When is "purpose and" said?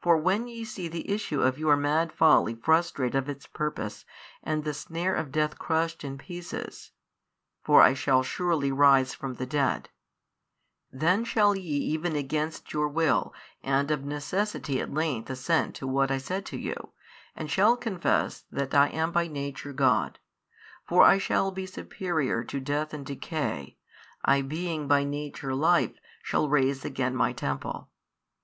3.46-4.64